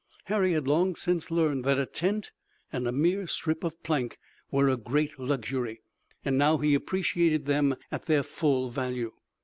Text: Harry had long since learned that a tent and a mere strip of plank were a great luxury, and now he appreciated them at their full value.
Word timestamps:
Harry 0.23 0.53
had 0.53 0.67
long 0.67 0.95
since 0.95 1.29
learned 1.29 1.63
that 1.63 1.77
a 1.77 1.85
tent 1.85 2.31
and 2.73 2.87
a 2.87 2.91
mere 2.91 3.27
strip 3.27 3.63
of 3.63 3.83
plank 3.83 4.17
were 4.49 4.67
a 4.67 4.75
great 4.75 5.19
luxury, 5.19 5.83
and 6.25 6.39
now 6.39 6.57
he 6.57 6.73
appreciated 6.73 7.45
them 7.45 7.75
at 7.91 8.07
their 8.07 8.23
full 8.23 8.67
value. 8.71 9.11